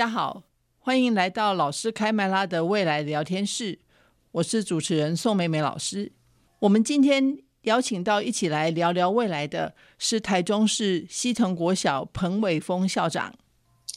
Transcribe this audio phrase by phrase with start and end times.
[0.00, 0.44] 大家好，
[0.78, 3.80] 欢迎来到老师开麦拉的未来聊天室。
[4.32, 6.12] 我是主持人宋美美老师。
[6.60, 13.34] 我们今天邀请到一起来聊聊未来的是台中市西屯国小彭伟峰校长。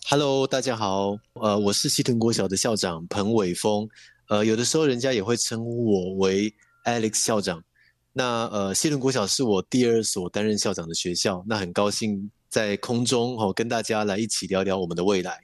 [0.09, 3.87] Hello，大家好，呃，我是西屯国小的校长彭伟峰。
[4.27, 7.63] 呃，有的时候人家也会称呼我为 Alex 校长。
[8.11, 11.45] 那呃，西屯国小是我第二所担任校长的学校。
[11.47, 15.39] 那很高兴在空中哦，跟大家来一起聊聊我们的未来。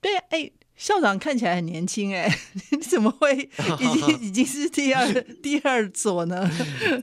[0.00, 2.32] 对，哎，校长看起来很年轻，哎，
[2.70, 3.36] 你怎么会
[3.80, 6.50] 已经 已经是第二第二所呢？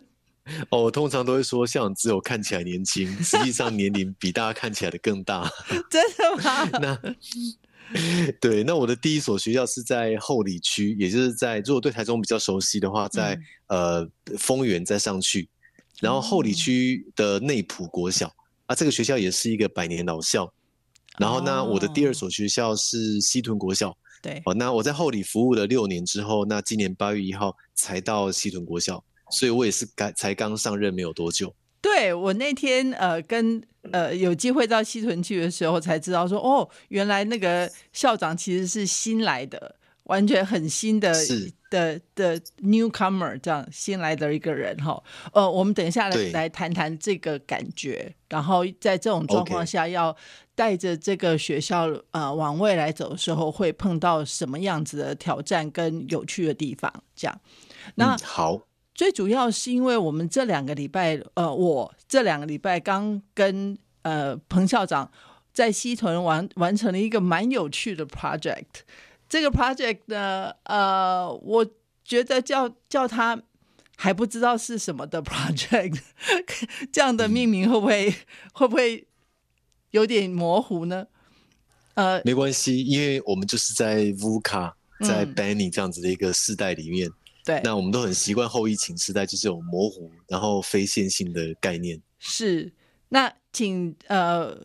[0.69, 5.51] 哦，我通常都会说，校长只有看起来年轻，实际上年龄比大家看起来的更大。
[5.89, 6.69] 真的吗？
[6.79, 13.35] 那对，那我的第一所学校是在后里区，也就是在如果对台中比较熟悉的话，在、
[13.67, 15.49] 嗯、呃丰原再上去，
[15.99, 20.53] 然后后里区的内埔国小、嗯、啊，这个学校也是一个百年老校。
[21.17, 23.95] 然后呢，我的第二所学校是西屯国校。
[24.21, 31.53] 对，哦，那我在后里服务了六年之后，那今年八月一号才到西屯国校，所以我也是刚才刚上任没有多久。
[31.81, 39.75] 对，我那天呃跟呃有机会到西屯去的时候，才知道说哦，原来那个校长其实是新来的。
[40.05, 41.11] 完全很新的
[41.67, 45.01] 的的 newcomer 这样新来的一个人哈，
[45.33, 50.15] 呃，我们等一下来来谈谈这个感觉，然后在这种状况下要
[50.55, 56.91] 带着这个学校呃往未来走的时候，会碰到什么样子的挑战跟有趣的地方？
[57.15, 57.41] 这样，
[57.95, 58.61] 那、嗯、好，
[58.93, 65.11] 最主要是因为我们这两个礼拜，呃，我这两个礼拜刚跟呃彭校长
[65.53, 68.83] 在西屯完完成了一个蛮有趣的 project。
[69.27, 71.65] 这个 project 呢，呃，我
[72.03, 73.41] 觉得叫叫他
[73.97, 75.99] 还不知道是什么的 project，
[76.91, 78.13] 这样的命名会不会、嗯、
[78.53, 79.07] 会不会
[79.95, 81.07] 有点模糊呢？
[81.93, 87.09] 呃，没关系，因为我们就是在 VUCA，在 Benny 这样子的一个世代里面，
[87.45, 91.97] 对、嗯，那我们都很习惯后疫情时代就是有模糊然后非线性的概念。
[92.19, 92.73] 是，
[93.07, 94.61] 那请呃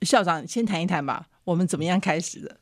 [0.00, 2.58] 校长先谈一谈吧，我们怎么样开始的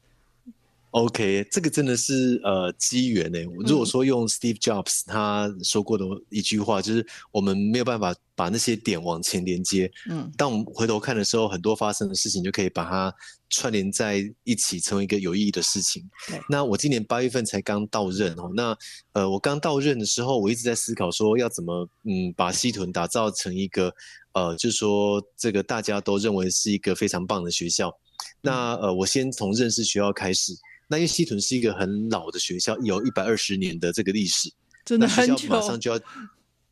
[0.94, 3.38] ？OK，这个真的是呃机缘呢。
[3.66, 9.90] 如果说用 Steve Jobs 他说过的一句话，嗯、就是我们没有办法把那些点往前连接。
[10.08, 13.12] 嗯，当我们回头看的时候，很多发生的事情就可以把它
[13.50, 16.08] 串联在一起，成为一个有意义的事情。
[16.28, 16.40] 对。
[16.48, 18.52] 那我今年八月份才刚到任哦。
[18.54, 18.76] 那
[19.14, 23.92] 呃，我刚到任的时候，我一直在思考说要怎么嗯把西屯打造成一个
[24.32, 27.88] 呃，就是说这个大家都认为是一个非常棒的学校。
[27.88, 27.98] 嗯、
[28.42, 30.52] 那呃，我先从认识学校开始。
[30.88, 34.52] 那因为西屯是一个很老的学校，有一百二十年的这个历史，
[34.84, 35.48] 真的很久。
[35.48, 36.00] 马上就要，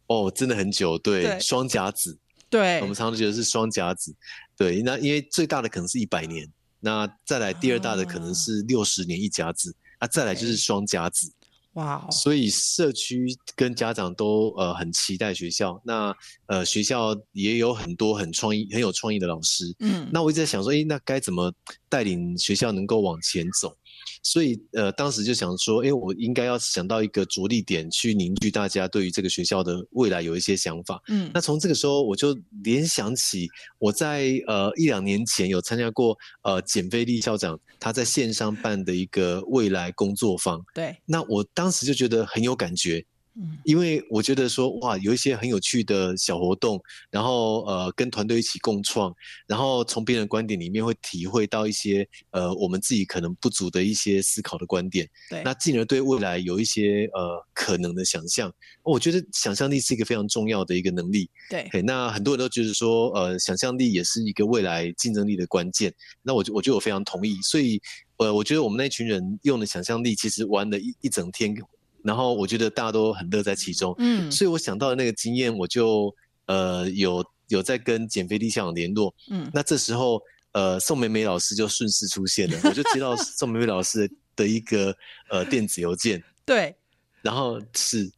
[0.06, 2.18] 哦，真的很久，对，双甲子，
[2.50, 4.14] 对，我们常常觉得是双甲子，
[4.56, 4.82] 对。
[4.82, 6.46] 那因为最大的可能是一百年，
[6.80, 11.32] 那再来第二大的可能是六十年一甲子，啊，再来就是双甲子。
[11.74, 19.74] 哇，所以社区跟家长都呃很期待学校，那呃学校也有很多很创意、很有创意的老师。
[19.78, 21.50] 嗯，那我一直在想说，诶，那该怎么
[21.88, 23.74] 带领学校能够往前走？
[24.22, 31.02] 所以，呃，当时就想说，哎，我应该要想到一个着力点，去凝聚大家对于这个学校的未来有一些想法。
[31.08, 40.64] 嗯，那从这个时候，我就联想起我在呃一两年前有参加过呃简菲利校长他在线上办的一个未来工作坊。
[40.72, 43.04] 对，那我当时就觉得很有感觉。
[43.34, 46.78] 嗯，因为我觉得说哇，有一些很有趣的小活动，
[47.10, 49.14] 然后呃，跟团队一起共创，
[49.46, 55.08] 然后从别人的观点里面会体会到一些呃，我们自己可能不足的一些思考的观点。
[55.30, 58.52] 对，那进而对未来有一些呃可能的想象。
[58.82, 61.30] 我觉得想象力是一个非常重要的一个能力。
[61.48, 65.90] 对，那很多人都觉得说呃，想象力也是一个未来竞争力的关键。
[66.22, 67.36] 那我就我觉得我非常同意。
[67.42, 67.80] 所以
[68.18, 71.56] 呃，我觉得我们那群人用的想象力，其实玩了一一整天。
[72.02, 76.14] 然后我觉得大家都很乐在其中，嗯，所以我想到的那个经验，我就
[76.46, 80.20] 呃有有在跟简菲利校长联络，嗯，那这时候
[80.52, 84.94] 呃宋美美老师就顺势出现了，我就接到 宋美美老师的一个
[85.30, 86.74] 呃电子邮件， 对，
[87.22, 88.10] 然后是，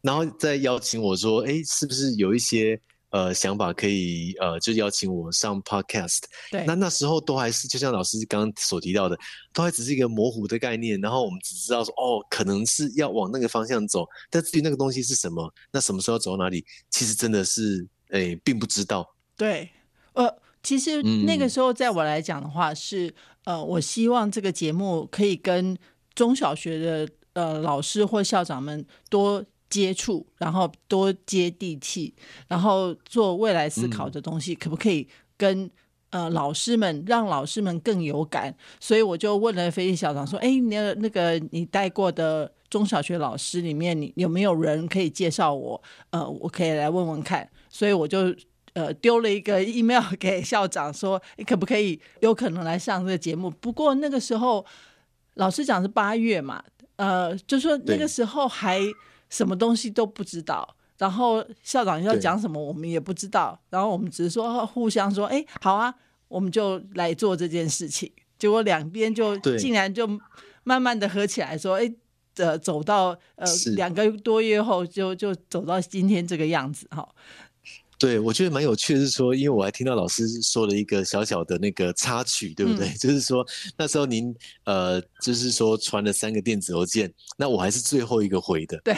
[0.00, 2.80] 然后再邀请我说，哎，是不是有一些
[3.12, 6.22] 呃想法，可以呃就邀请我上 podcast。
[6.50, 9.16] 对，那那时候都还是就像老师刚刚所提到的，
[9.52, 11.00] 都还只是一个模糊的概念。
[11.00, 19.06] 然后我们只知道说，哦，可能是要往那个方向走，但至于那个东西是什么，那什么时候走到哪里，其实真的是诶并不知道。
[19.36, 19.70] 对，
[20.14, 23.08] 呃，其实那个时候在我来讲的话是，
[23.44, 25.76] 嗯、呃，我希望这个节目可以跟
[26.14, 32.12] 中小学的呃老师或校长们多接触，然后多接地气，
[32.46, 35.08] 然后做未来思考的东西，嗯、可不可以
[35.38, 35.70] 跟
[36.10, 38.54] 呃老师们让老师们更有感？
[38.78, 45.82] 所以我就问了飞利校长说：“哎，那那个你带过的中小学老师里面，你有没有人可以介绍我？
[46.10, 48.34] 呃，我可以来问问看。”所以我就。
[48.74, 53.50] 呃，丢了一个 email 给校长说，你可不可以有可能来上这个节目？
[53.60, 54.64] 不过那个时候
[55.34, 56.64] 老师讲是八月嘛，
[56.96, 58.80] 呃，就说那个时候还
[59.32, 65.92] 什么东西都不知道，然后校长要讲什么我们也不知道，然后我们只是说互相说，哎，好啊，
[66.28, 68.12] 我们就来做这件事情。
[68.38, 70.06] 结果两边就竟然就
[70.64, 71.90] 慢慢的合起来说，哎，
[72.36, 77.08] 呃，走到呃两个多月后就就走到今天这个样子哈。
[77.98, 82.88] 对，我觉得蛮有趣的是说，因为我还听到老师说了一个小小的那个插曲，对不对？
[82.88, 83.46] 嗯、就是说
[83.78, 88.80] 那时候您呃，就是说传了三个电子邮件，那我还是最后一个回的。
[88.84, 88.94] 对。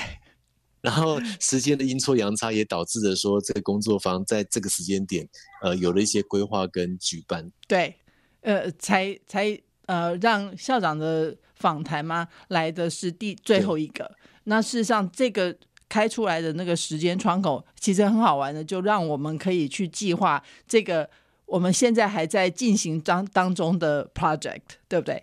[0.84, 5.26] 然后时间的阴错阳差也导致了说，这个工作坊在这个时间点
[5.62, 7.50] 呃有了一些规划跟举办。
[7.66, 7.96] 对，
[8.42, 14.14] 呃，才才呃让校长的访谈嘛来的是第最后一个。
[14.44, 15.56] 那事实上这个。
[15.86, 21.08] 开出来的那个时间窗口其实很好玩的，就让我们可以去计划这个
[21.46, 25.22] 我们现在还在进行当当中的 project，对不对？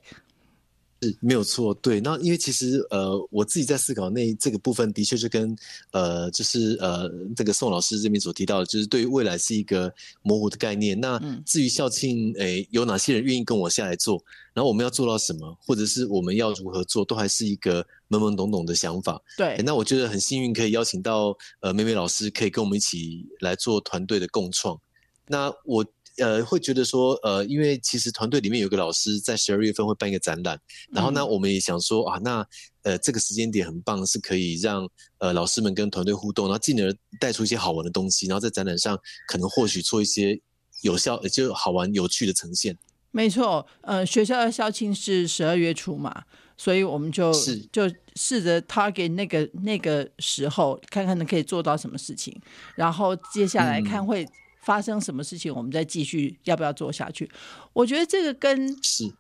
[1.02, 2.00] 是没有错，对。
[2.00, 5.56] 那因为其实呃，我自己在思考那这个部分，的确是跟
[5.92, 11.00] 呃，就是呃，这个宋老师这边所提到的，就是对于未来是一个模糊的概念。
[11.00, 14.24] 那至于校庆，诶，有哪些人愿意跟我下来做？
[14.54, 19.22] 然后我们要做到什么，或者是我们要如何做，都还是一个懵懵懂懂的想法。
[19.38, 19.62] 对。
[19.66, 24.80] 那我觉得很幸运，可以邀请到呃，美美老师，可以跟我们一起来做团队的共创。
[25.28, 25.86] 那我。
[26.18, 30.60] 呃，会觉得说，呃，因为其实团队里面有个老师在十二月份会办一个展览，
[30.92, 32.46] 然后呢，我们也想说啊，那
[32.84, 34.88] 呃，这个时间点很棒，是可以让
[35.20, 40.40] 呃老师们跟团队互动，然后进而带出一些好玩的东西，然后在展览上可能或许做一些
[40.82, 42.78] 有效，就好玩有趣的呈现。
[43.12, 46.24] 没错，呃，学校的校庆是十二月初嘛，
[46.58, 47.84] 所以我们就是就
[48.16, 52.40] 试着 target 那个那个时候，看看能可以做到什么事情，
[52.76, 54.28] 然后接下来看会。
[54.62, 57.28] 嗯发生什么事情，我们再继续要不要做下去？
[57.74, 59.12] 我觉得这个跟是。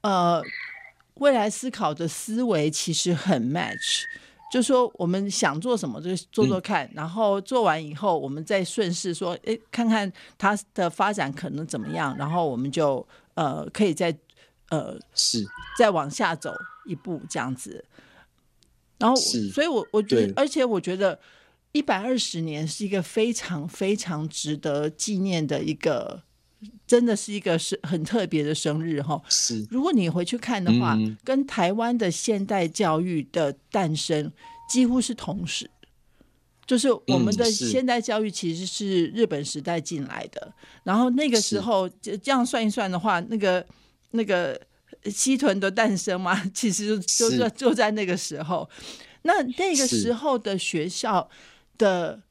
[0.00, 0.42] 呃
[1.16, 4.02] 未来思考的思维其实很 match，
[4.52, 14.16] 就说我们想做什么就做做看，嗯、然后做完以后，我们再顺势说，哎，看看它的发展可能怎么样，然后我们就呃可以再
[14.70, 15.46] 呃是。
[15.78, 16.54] 再往下走
[16.86, 17.84] 一步这样子。
[18.98, 21.18] 然后，所以我我觉得，而且我觉得。
[21.76, 26.22] 一百二十年是一个非常非常值得纪念的一个，
[26.86, 29.20] 真的是一个是很特别的生日哈。
[29.28, 34.32] 是，如果你回去看的话，嗯、跟台湾的现代教育的诞生
[34.70, 35.70] 几乎是同时，
[36.66, 43.64] 就是我们的现代教育其实是日本时代进来的，嗯、然后那个时候这样算一算的话，那个
[44.12, 44.58] 那个
[45.04, 48.68] 西屯的诞生嘛， 其实就就就在那个时候，
[49.22, 51.28] 那那个时候的学校。
[51.78, 52.22] 的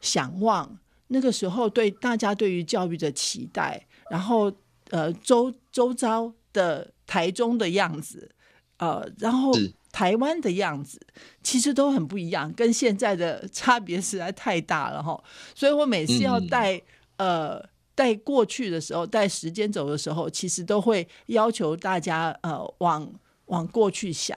[0.00, 0.78] 想望，
[1.08, 4.52] 那个时候对大家对于教育的期待，然后
[4.90, 8.30] 呃周周遭的台中的样子，
[8.78, 9.52] 呃，然后
[9.92, 11.00] 台湾的样子，
[11.42, 15.22] 其实都很不一样，跟现在的差别实在太大了哈。
[15.54, 16.76] 所以我每次要带、
[17.16, 23.12] 嗯、呃带过去的时候，带时间走的时候，其实都会要求大家呃往
[23.46, 24.36] 往过去想。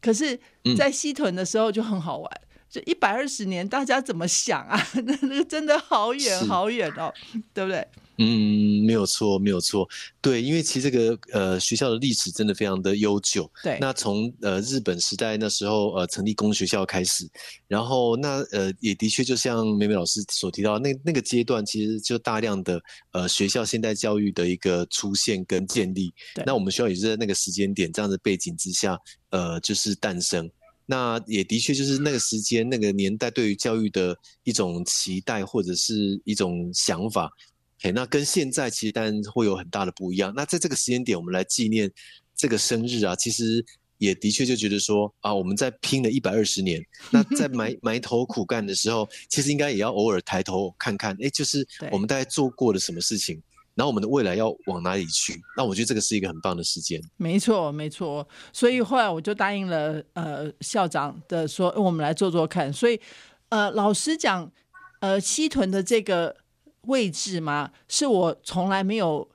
[0.00, 0.38] 可是，
[0.76, 2.30] 在西屯的时候就很好玩。
[2.34, 4.82] 嗯这一百二十年，大家怎么想啊？
[5.04, 7.12] 那那个真的好远好远哦，
[7.52, 7.86] 对不对？
[8.16, 9.86] 嗯，没有错，没有错。
[10.22, 13.50] 对，因为其实这个呃学校的历史真的非常的悠久。
[13.62, 17.28] 对，那从呃日本时代那时候呃成立公学校开始，
[17.68, 26.14] 然后那呃也的确就像美美老师所提到，那那个阶段其实就大量的呃学校现代教育的一个出现跟建立。
[26.34, 28.98] 对，那我们学校也是在那个时间点这样的背景之下，
[29.30, 30.48] 呃，就是诞生。
[30.92, 37.32] 那也的确就是那个时间、那个年代对于教育的一种期待或者是一种想法，
[37.80, 40.34] 嘿，那跟现在其实当然会有很大的不一样。
[40.36, 41.90] 那在这个时间点，我们来纪念
[42.36, 43.64] 这个生日啊，其实
[43.96, 53.40] 也的确就觉得说啊，我们在拼了一百二十年， 那在埋埋头苦干的时候，其实应该也要偶尔抬头看看，哎，就是我们大概做过了什么事情，
[53.74, 55.40] 然后我们的未来要往哪里去？
[55.56, 57.00] 那我觉得这个是一个很棒的时间。
[57.16, 58.28] 没错，没错。
[58.52, 62.70] 所以后来我就答应了呃校长的说，我们来做做看。
[62.70, 63.00] 所以
[63.48, 64.52] 呃，老实讲，
[65.00, 66.36] 呃，西屯的这个
[66.82, 69.26] 位置嘛，是我从来没有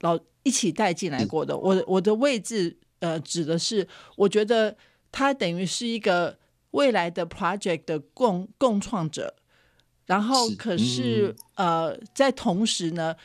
[0.00, 1.56] 老一起带进来过的。
[1.56, 4.76] 我我的位置呃，指的是我觉得
[5.10, 6.38] 它等于是一个
[6.72, 9.34] 未来的 project 的共共创者。
[10.04, 13.16] 然后可是，是呃，在同时呢。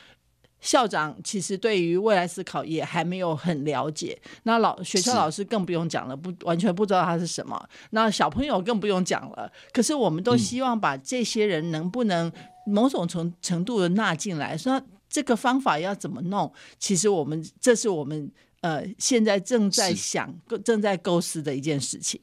[0.60, 7.68] 校长其实对于未来思考也还没有很了解，那老学校老师更不用讲了，不完全不知道他是什么。
[7.90, 9.50] 那小朋友更不用讲了。
[9.72, 12.30] 可是我们都希望把这些人能不能
[12.66, 16.52] 某种程程度的纳进来，说这个方法要怎么弄？
[16.78, 20.34] 其实我们这是我们呃现在正在想、
[20.64, 22.20] 正在构思的一件事情。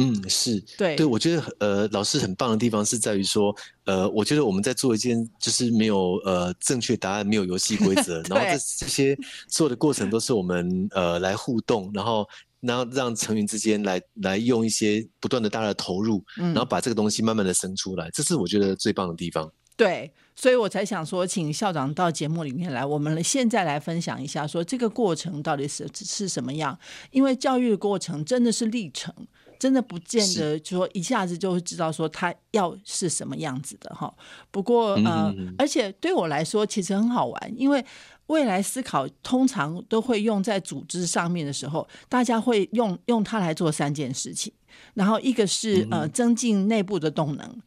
[0.00, 12.28] 嗯，是对对，我觉得呃，老师很棒的地方是在于说，呃，我觉得我们在做一件就是没有呃正确答案，没有游戏规则， 然后这这些做的过程都是我们呃来互动，然后
[12.60, 19.50] 然后让成员之间来来用一些不断的大的投入，然后把这个东西慢慢的生出来，这是我觉得最棒的地方。
[19.76, 26.78] 对，所以我才想说，请校长到节目里面来，我们现在来分享一下，说这个过程到底是是什么样？
[27.10, 29.12] 因为教育的过程真的是历程。
[29.58, 34.12] 真的不见得说一下子就会知道说他要是什么样子的哈。
[34.50, 37.84] 不过呃，而且对我来说其实很好玩，因为
[38.26, 44.52] 未来思考通常都会用在组织上面的时候，大家会用用它来做三件事情。
[44.94, 47.62] 然后一个是呃增进内部的动能，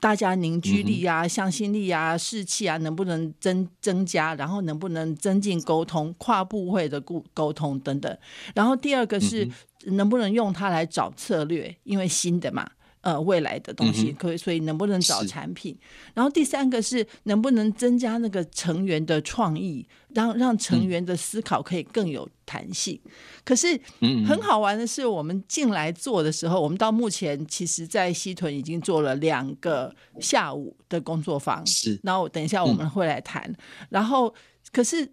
[0.00, 4.34] 大家凝聚力啊、向心力啊、士气啊，能不能增增加？
[4.34, 8.18] 然后能不能增进沟通、跨部会的沟沟通等等。
[8.54, 9.48] 然后第二个是。
[9.86, 11.74] 能不能用它来找策略？
[11.84, 12.68] 因为新的嘛，
[13.00, 15.76] 呃，未来的东西可以，所以能不能找产品？
[16.14, 23.00] 然后第三个是能不能增加那个成员的创意，让让成员的思考可以更有弹性。
[23.04, 23.10] 嗯、
[23.44, 23.80] 可是，
[24.26, 31.64] 很好玩的是，我们进来做的时候，我们到目前其实，在西屯已经做了两个下午的工作坊。
[31.64, 33.42] 是，然后等一下我们会来谈。
[33.44, 33.56] 嗯、
[33.90, 34.34] 然后，
[34.72, 35.08] 可是。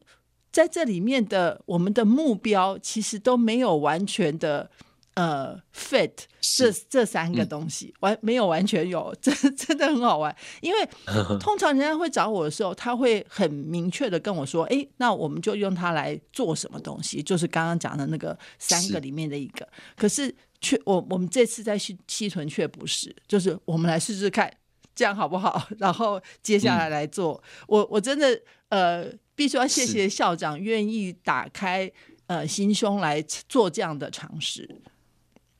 [0.55, 4.71] 在这里面的我们的目标其实都没有完全的
[5.15, 10.33] 呃 fit 这这三个东西，完、嗯、没有完全有， 真真的很好玩。
[10.61, 10.89] 因为
[11.41, 19.65] 通常人家会找我的时候，他会很明确的跟我说：“哎，那我们就用它来做什么东西？”就是刚刚讲的那个三个里面的一个。
[19.65, 24.49] 是，可是却我我们这次在西西屯却不是，就是我们来试试看
[24.95, 25.67] 这样好不好？
[25.79, 27.43] 然后接下来来做。
[27.43, 29.11] 嗯、我我真的呃。
[29.35, 31.91] 必须要谢谢校长愿意打开
[32.27, 34.81] 呃心胸来做这样的尝试。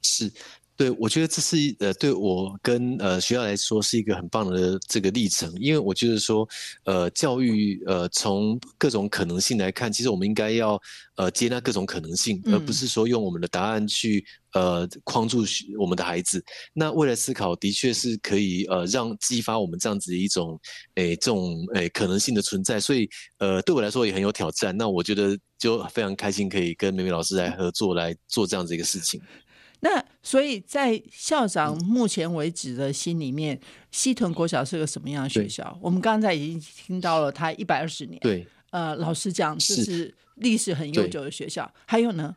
[0.02, 0.32] 是。
[0.78, 6.46] 对，我觉得这是呃，对我跟呃学校来说是一个很棒的这个历程，因为我觉得说，
[6.84, 10.78] 呃，教育呃从各种可能性来看，其实我们应该要
[11.16, 15.46] 呃接纳各种可能性，而不是说用我们的答案去呃框住
[15.80, 16.44] 我们的孩子。
[16.74, 20.60] 那未来思考的确是可以呃让激发我们这样子一种
[20.96, 24.76] 诶这种诶可能性的存在，所以呃对我来说也很有挑战。
[24.76, 29.22] 那我觉得就非常开心可以跟美美老师来合作来做这样子一个事情。
[29.86, 33.60] 那所以，在校长目前为止的心里面，
[33.92, 35.78] 西屯国小是个什么样的学校？
[35.80, 38.20] 我们刚才已经听到了，它一百二十年。
[38.20, 41.72] 对，呃，老实讲，这是历史很悠久的学校。
[41.86, 42.36] 还有呢？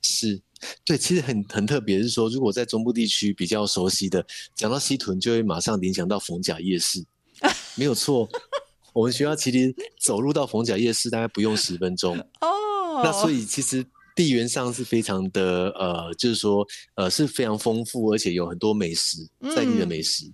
[0.00, 0.40] 是，
[0.84, 4.24] 对，其实很很特别，是说，如果在中部地区比较熟悉的，
[4.54, 7.04] 讲到西屯，就会马上联想到逢甲夜市。
[7.74, 8.28] 没有错，
[8.92, 12.16] 我们学校其实走路到逢甲夜市大概不用十分钟。
[12.40, 13.84] 哦，那所以其实。
[14.16, 19.18] 地缘上是非常的呃，就是说呃是非常丰富，而且有很多美食，
[19.54, 20.26] 在地的美食。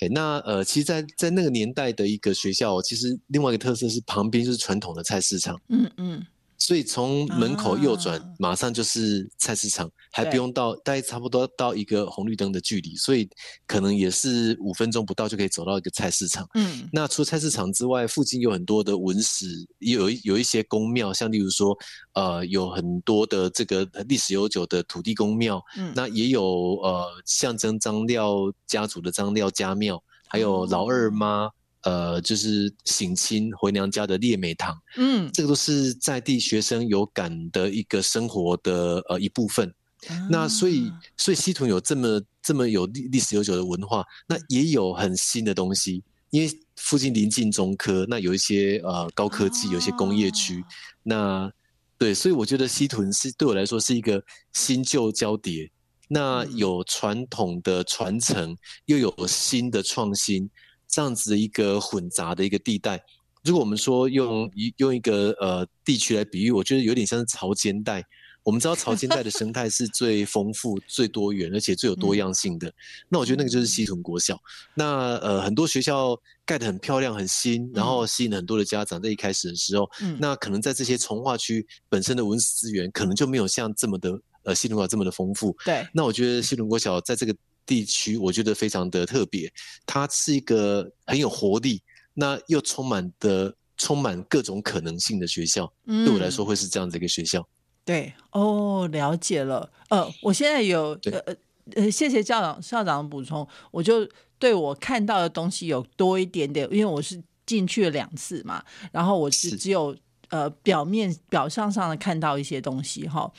[0.00, 5.60] 嗯、那呃，其实在，在在那个年代的一个学校，其实另外一个特色是旁边就是传统的菜市场。
[5.68, 6.24] 嗯嗯。
[6.58, 13.28] 所以从门口右转，马上就是菜市场，啊、还不用到，大概差不多到一个红绿灯的距离，所以
[13.66, 16.48] 可能也是五分钟不到就可以走到一个菜市场。
[16.54, 19.46] 嗯，那除了菜市场之外，附近有很多的文史，
[19.78, 21.78] 有有一些宫庙，像例如说，
[22.14, 25.64] 呃，有很多的这个历史悠久的土地公庙。
[25.76, 26.42] 嗯，那也有
[26.82, 31.46] 呃象征张廖家族的张廖家庙，还有老二妈。
[31.46, 31.50] 嗯
[31.88, 39.66] 呃，就是省亲回娘家的列美堂，嗯，这个都是在地学生有感的一个生活的呃一部分。
[40.08, 50.66] 啊、那所以，所以西屯有这么这么有历历史悠久的文化，那也有很新的东西，因为附近临近中科，那有一些呃高科技，有一些工业区，啊、
[51.02, 51.52] 那
[51.96, 55.68] 对，所以我觉得西屯是对我来说是一个新旧交叠，
[56.06, 58.54] 那有传统的传承，
[58.84, 60.48] 又有新的创新，
[60.88, 63.04] 这样子的一个混杂的一个地带。
[63.44, 68.04] 如果我们说用一用一个呃地区来比喻，我觉得有点像是潮间带。
[68.44, 72.66] 我们知道潮间带的生态是最丰富、最多元，而且最有多样性的。
[72.68, 72.74] 嗯、
[73.10, 74.40] 那我觉得那个就是西屯国小。
[74.74, 79.02] 那呃，很多学校盖得很漂亮、很新，然后吸引了很多的家长。
[79.02, 85.54] 在一开始的时候，嗯、那可能在这些从化区本身的文史资源，可能就没有像这么的呃西屯国小这么的丰富。
[85.66, 85.86] 对。
[85.92, 87.36] 那我觉得西屯国小在这个
[87.68, 89.52] 地区，我觉得非常的特别。
[89.84, 91.82] 它是一个很有活力，
[92.14, 95.70] 那又充满的充满各种可能性的学校。
[95.84, 97.46] 嗯、对我来说，会是这样子一个学校。
[97.84, 99.70] 对哦，了解了。
[99.90, 101.36] 呃，我现在有呃
[101.74, 104.08] 呃，谢谢校长校长的补充，我就
[104.38, 109.94] 对我看到的东西有多一点点，因为我是进去了两次嘛，然后我是只有
[110.30, 113.30] 呃表面表象上的看到一些东西哈，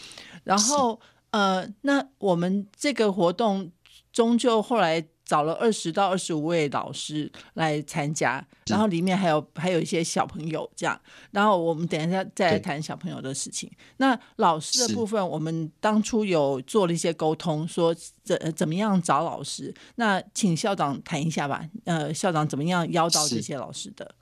[0.44, 1.00] 然后
[1.32, 3.72] 呃，那我们这个活动
[4.12, 5.06] 终究后来。
[5.30, 11.00] 找了二十到二十五位老师来参加，然后里面还有还有一些小朋友这样，
[11.30, 13.72] 然后我们等一下再来谈小朋友的事情。
[13.98, 19.72] 那老师的部分，我们当初有做了一些沟通，说怎怎么样找老师。
[19.98, 21.63] 那请校长谈一下吧。
[21.86, 24.16] 呃，校长怎么样邀到这些老师的？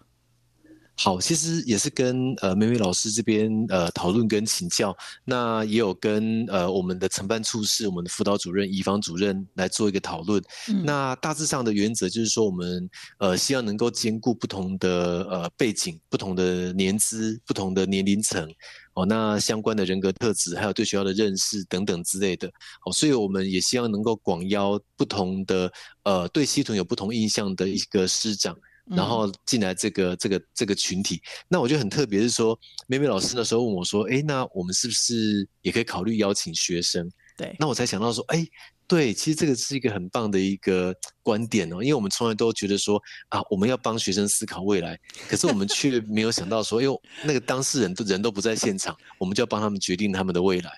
[1.00, 10.44] 好，其实也是跟呃美美老师这边呃讨论跟请教，那也有跟呃我们的承办处室、我们的辅导主任、乙方主任来做一个讨论。
[10.70, 12.90] 嗯、那大致上的原则就是说，我们
[13.20, 18.52] 呃希望能够兼顾不同的呃背景、不同的年资、不同的年龄层
[18.94, 22.48] 哦，那相关的人格特质，还有对学校的认识等等之类的。
[22.86, 28.58] 哦，所以我们也希望能够广邀不同的呃对西屯有不同印象的一个师长。
[28.90, 38.48] 然后进来这个这个这个群体，那我觉得很特别，是说妹妹老师那时候问我说：“哎，那我们是不是也可以考虑邀请学生？”对，那我才想到说：“哎，
[38.88, 44.98] 对，其实这个是一个很棒的一个观点哦，因为我们从来都觉得说啊，我们要帮学生思考未来，
[45.30, 50.72] 可是我们却没有想到说，因为那个当事人都人都不在现场，我们就要帮他们决定他们的未来。”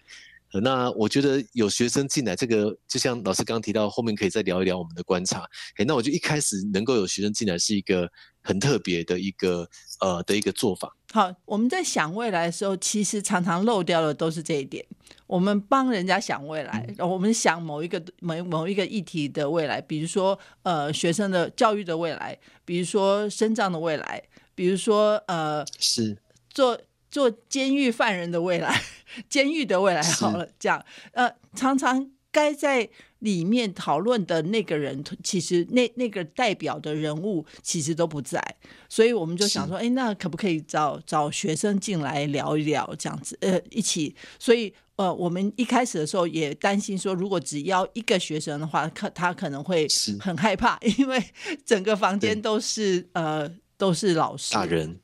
[0.63, 5.47] 那我觉得有学生进来，这个就像老师刚刚提到，后面可以再聊一聊我们的观察。
[5.77, 8.09] 诶，那我就一开始能够有学生进来，是一个
[8.41, 9.69] 很特别的一个
[9.99, 10.95] 呃的一个做法。
[11.11, 14.83] 好，我们在想未来的时候，其实常常漏掉的都是这一点。
[15.27, 24.23] 我们帮人家想未来，嗯、我们想某一个某某一个议题的未来，比如说呃学生的教育的未来，比如说生长的未来，
[24.55, 26.17] 比如说呃是
[26.49, 26.79] 做。
[27.09, 28.81] 做监狱犯人的未来，
[29.29, 38.41] 监狱的未来好了，这样呃，常常该在里面讨论的那个人，其实那那个代表的人物其实都不在，
[38.87, 44.15] 所以我们就想说，哎，那可不可以找找学生进来聊一聊，这样子，呃，一起。
[44.37, 49.87] 所以呃，我们一开始的时候也担心说，如果只邀一个学生的话，可他可能会
[50.19, 51.21] 很害怕， 因为
[51.65, 54.99] 整个房间都是呃都是老师大人。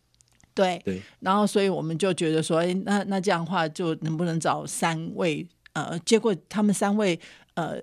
[0.56, 5.46] 对，对，然后所以我们就觉得说，哎，那那这样的话，就能不能找三位？
[5.74, 7.20] 呃，结果他们三位，
[7.56, 7.78] 呃，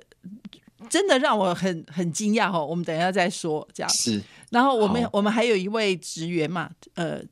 [0.88, 2.64] 真的让我很很惊讶哦。
[2.64, 4.22] 我们等一下再说，这样是。
[4.48, 7.22] 然后我们我们还有一位职员嘛，呃，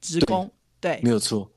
[0.00, 1.48] 职工，对，对没有错，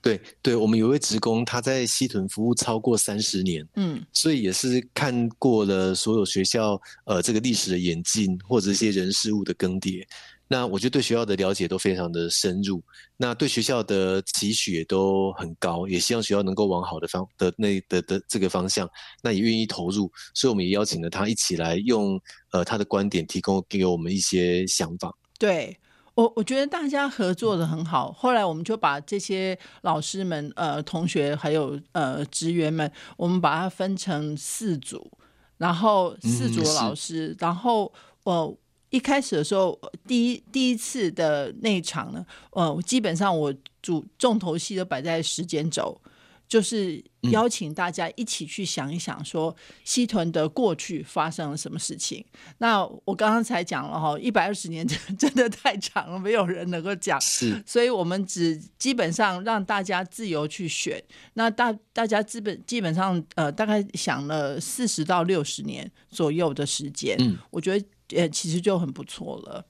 [0.00, 10.02] 对对，我们有一位职工，他在西屯服务超过三十年，嗯，所以也是看过了所有学校呃这个历史的演进，或者一些人事物的更迭。
[10.50, 12.82] 那我觉得对学校的了解都非常的深入，
[13.18, 18.88] 那对学校的期许也都很高，也希望学校能够往好的方的那的的这个方向，
[19.22, 22.18] 那也愿意投入，所以我们也邀请了他一起来用
[22.52, 25.14] 呃他的观点提供给我们一些想法。
[25.38, 25.78] 对，
[26.14, 35.12] 我我觉得大家合作的很好，后来我们就把这些老师们、呃同学还有呃职员们，我们把它分成四组，
[35.58, 37.92] 然后四组的老师，嗯、然后
[38.24, 38.56] 呃。
[38.90, 46.00] 一开始的时候，第一第一次的那一场呢，呃，基本上我主重头戏都摆在时间轴，
[46.48, 52.24] 就是邀请大家一起去想一想，说西屯的过去发生了什么事情。
[52.58, 61.02] 那我刚刚才讲了哈，一百二十年真 的太长了，没有人能够讲，是，所以我们只基本上让大家自由去选。
[61.34, 67.84] 那大大家基本基本上呃，大概想了四十到六十年左右的时间，嗯，我觉得。
[68.14, 69.66] 呃，其实就很不错了。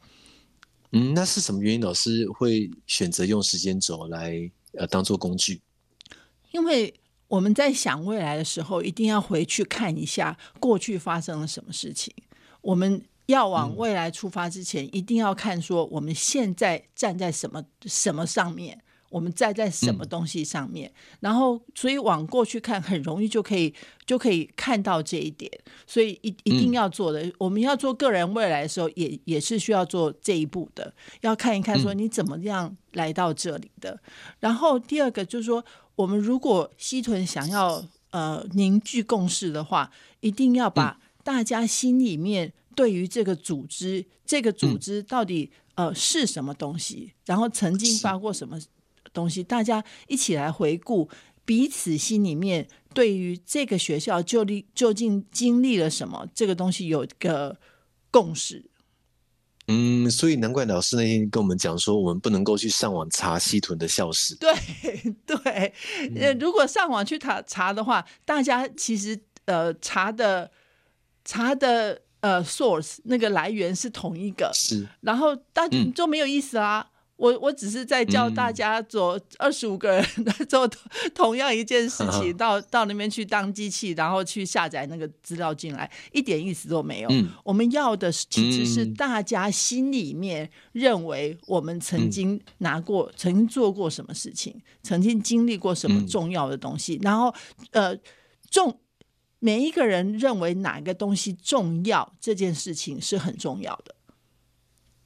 [0.92, 1.81] 嗯，那是什么原因？
[1.81, 5.61] 老师会选择用时间轴来呃当做工具？
[6.51, 6.94] 因为
[7.27, 12.14] 我们在想未来的时候，一定要回去看一下过去发生了什么事情。
[12.62, 18.83] 我们要往未来出发之前，嗯、一定要看说我们现在站在什么什么上面。
[19.11, 23.73] 我们站在什么东西上面，嗯、然后所以往过去看，很容易就可以
[24.05, 25.51] 就可以看到这一点。
[25.87, 30.92] 所以一一定要做的，嗯、我们要做个人未来的时候，也也是需要做这一步的，
[31.23, 33.92] 要看一看说你怎么样来到这里的。
[33.92, 34.01] 嗯、
[34.40, 35.64] 然后第二个就是说，
[35.97, 39.90] 我们如果西屯想要呃凝聚共识的话，
[40.21, 45.51] 一定要把大家心里面对于这个组织，嗯、这个组织到底。
[45.79, 47.12] 呃，是什么东西？
[47.25, 48.59] 然后曾经发过什么
[49.12, 49.42] 东西？
[49.42, 51.09] 大家一起来回顾
[51.44, 56.27] 彼此心里面对于这个学校究竟究竟经历了什么？
[56.35, 57.59] 这个东西有一个
[58.11, 58.71] 共识。
[59.66, 64.35] 嗯，所以难怪老师那天跟我们讲说，我们不能够去上网查西屯的校史。
[64.37, 64.55] 对
[65.27, 65.73] 对，
[66.16, 70.51] 呃，如果上网去查查的话，大家其实呃查的
[71.25, 72.03] 查的。
[72.21, 76.85] 呃，source 那个来源是同一个，是，然后大家就没有意思啊。
[76.85, 80.04] 嗯、我我只是在教大家做二十五个人
[80.48, 80.66] 做
[81.14, 87.09] 同样一件事情，嗯、到到那边去当机器，然后去下载那个资料进来，一点意思都没有。
[87.11, 97.35] 嗯、我们要的其实是大家心里面认为我们曾经拿过、嗯、曾经做过什么事情，曾经经历过什么重要的东西，嗯、然后
[97.72, 97.94] 呃
[98.50, 98.81] 重。
[99.40, 103.94] 每一个人认为哪个东西重要，这件事情是很重要的。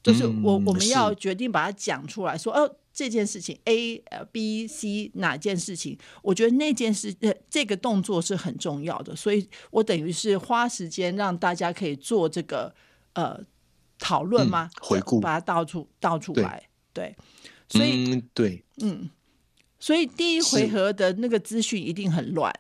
[0.03, 12.75] 就是我我们要决定把它讲出来说，哦，这件事情 A、B、C 哪件事情，我觉得那件事呃这个动作是很重要的，所以我等于是花时间让大家可以做这个
[13.15, 13.41] 呃
[13.99, 15.21] 讨论嘛，回顾。
[15.21, 17.15] 把它倒出倒出来，对，
[17.69, 19.09] 所以对，嗯，
[19.79, 22.53] 所以第一回合的那个资讯一定很乱。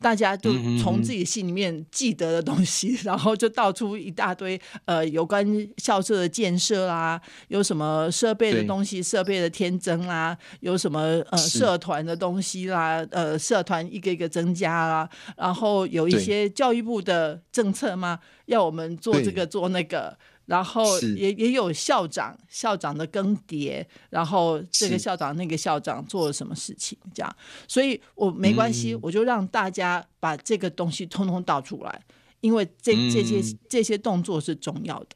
[0.00, 5.46] 大家就从自己心里面记得的东西， 然后就道出一大堆呃有关
[5.78, 18.18] 校舍的建设啦，有什么设备的东西，设备的添增啦，有什么呃社团的东西啦，呃社团一个一个增加啦，然后有一些教育部的政策吗？
[18.46, 20.16] 要我们做这个做那个。
[20.46, 27.36] 然后也也有校长校长的更迭，然后这个校长那个校长做了什么事情，这样，
[27.68, 32.00] 所以我没关系，我就让大家把这个东西通通倒出来，
[32.40, 35.08] 因为这这些这些动作是重要的。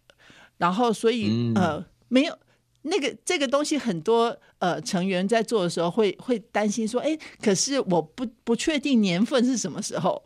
[0.59, 2.39] 然后，所以呃，没有
[2.83, 10.23] 那个这个东西，很多呃成员在做的时候会会担心说，哎，可是我不不确定年份是什么时候。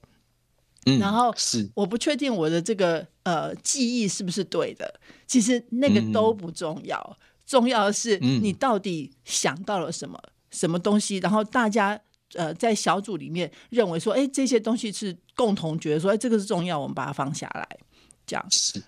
[1.01, 1.69] 然后是。
[1.75, 7.17] 我不确定我的这个呃记忆是不是对的，其实那个都不重要，嗯、
[7.47, 11.99] 重要的是你到底想到了什么、嗯、什么东西，然后大家
[12.35, 17.69] 呃在小组里面认为说，哎，这些东西是共同觉得说，哎，这个是重要，我们把它放下来，
[18.27, 18.47] 这样。
[18.51, 18.83] 是。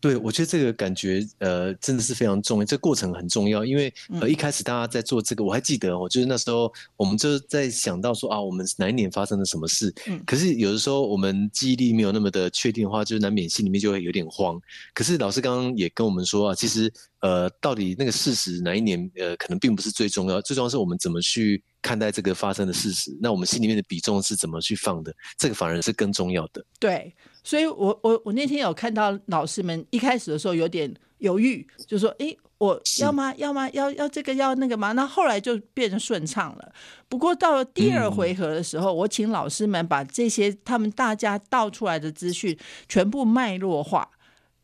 [0.00, 2.64] 对，我觉得这个感觉，呃，真的是非常重要。
[2.64, 9.92] 这个过程很重要，因为呃，一开始大家在做这个，我还记得哦，就是那时候我们就在想到说啊，我们哪一年发生了什么事。
[10.06, 10.22] 嗯。
[10.26, 14.60] 可是有的时候我们记忆力没有那么的确定的话，就是难免心里面就会有点慌。
[14.94, 23.16] 可是老师刚刚也跟我们说啊，其实呃，到底那个事实哪一年，呃，可能并不是最重要，最重要是我们怎么去看待这个发生的事实。
[23.20, 25.12] 那我们心里面的比重是怎么去放的？
[25.38, 26.64] 这个反而是更重要的。
[26.78, 27.14] 对。
[27.46, 33.32] 所以我，我我我那天有看到老师们一开始的时候有点犹豫，就说：“诶，我要吗？
[33.36, 33.70] 要吗？
[33.70, 36.72] 要要这个要那个吗？”那后来就变得顺畅了。
[37.08, 44.10] 不过到了第二回合的时候，嗯、我请老师们把这些他们大家倒出来的资讯全部脉络化。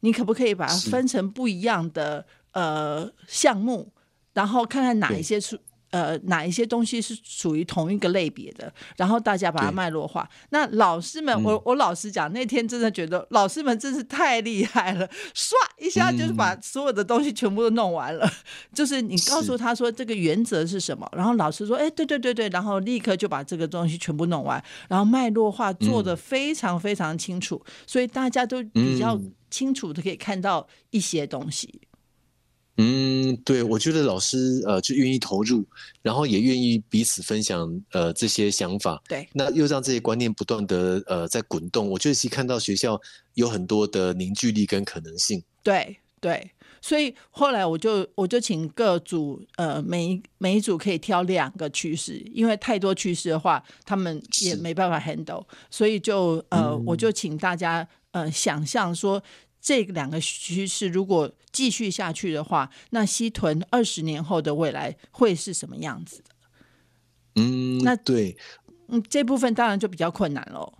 [0.00, 3.92] 你可不可以把它分成不一样的呃项目，
[4.32, 5.56] 然后看看哪一些是？
[5.92, 8.72] 呃，哪一些东西是属于同一个类别的？
[8.96, 10.28] 然后大家把它脉络化。
[10.48, 18.26] 那老师们，我我老实讲，那天真的觉得老师们真是太厉害了，唰一下就是把所有的东西全部都弄完了。
[18.72, 31.82] 就是你告诉他说这个原则是什么，然后老师说，哎，对对对对，然后立刻就把这个东西全部弄完，然后脉络化做的非常非常清楚，所以大家都比较清楚的可以看到一些东西。
[32.82, 35.64] 嗯，对，我觉得老师呃就愿意投入，
[36.02, 43.00] 然后也愿意彼此分享呃这些想法，对，那又让这些观念不断的呃在滚动，我觉得其实看到学校
[43.34, 45.42] 有很多的凝聚力跟可能性。
[45.62, 59.22] 对对，所以后来我就我就请各组呃每一每一组可以挑两个趋势，因为太多趋势的话，他们也没办法 handle，所以就呃、嗯、我就请大家呃想象说。
[59.62, 66.24] 这两个趋势如果继续下去的话，那西屯二十年后的未来会是什么样子的？
[67.36, 68.36] 嗯，那对，
[68.88, 70.72] 嗯，这部分当然就比较困难喽。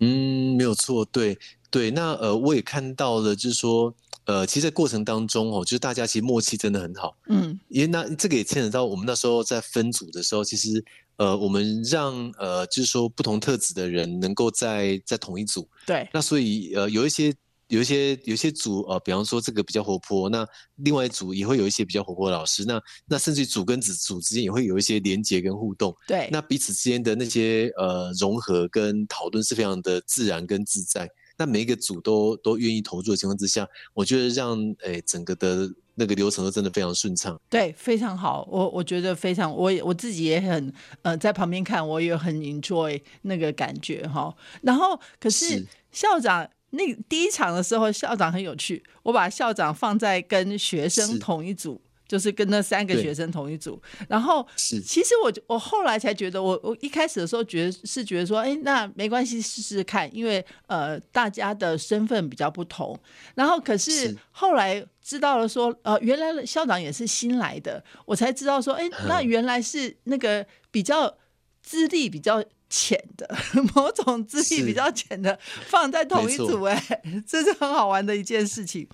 [0.00, 1.38] 嗯，没有错，对
[1.70, 1.90] 对。
[1.90, 3.92] 那呃，我也看到了，就是说，
[4.26, 7.16] 呃，其实，在过程当中哦，就是大家其实默契真的很好。
[7.28, 10.84] 嗯，因为那这个也牵扯到我们那时候在分组的时候，其实
[11.16, 15.66] 呃，我们让呃，就是说不同特质的人能够在在同一组。
[15.86, 16.06] 对。
[16.12, 17.34] 那所以呃，有一些。
[17.68, 25.92] 有一些有一些组呃，比方说这个比较活泼，那另外一组也会有一些比较活泼的老师，那那甚至于组跟组组之间也会有一些连接跟互动。
[26.06, 31.08] 对，那彼此之间的那些呃融合跟讨论是非常的自然跟自在。
[31.36, 37.38] 那每一个组都都愿意投入的情况之下，我觉得让诶、欸、整个的那个流程都真的非常顺畅。
[37.50, 44.34] 对，非常好，我我觉得非常，我我自己也很呃在旁边看，我也很 enjoy 那个感觉哈。
[44.62, 46.48] 然后可是校长。
[46.70, 48.82] 那第一场的时候，校长很有趣。
[49.02, 53.80] 我把校长放在跟学生同一组，就是跟那三个学生同一组。
[54.08, 62.98] 然后，其实我我后来才觉得我，我我一开始的时候觉得是觉得说，哎，那没关系，试试看，因为呃，大家的身份比较不同。
[63.34, 71.16] 然后，可是后来知道了说，呃，原来校长也是新来的，我才知道说，哎，那原来是那个比较
[71.62, 72.44] 资历比较。
[72.76, 73.26] 浅的
[73.74, 78.86] 某种资历比较浅的放在同一组，哎，这是很好玩的一件事情。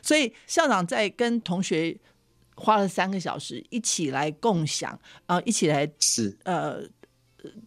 [0.00, 1.94] 所以校长在跟同学
[2.54, 4.90] 花了三个小时一起来共享，
[5.26, 6.80] 啊、呃，一起来是呃，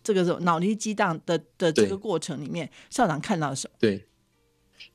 [0.04, 3.76] 这个是脑力激荡的的这个过程里面，校长看到什么？
[3.80, 4.09] 对。